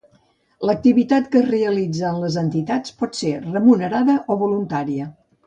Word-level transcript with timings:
L'activitat 0.69 1.27
que 1.35 1.39
es 1.41 1.45
realitza 1.51 2.07
en 2.13 2.17
les 2.23 2.39
entitats 2.43 2.97
pot 3.03 3.21
ser 3.21 3.35
remunerada 3.45 4.19
o 4.37 4.41
voluntària. 4.47 5.09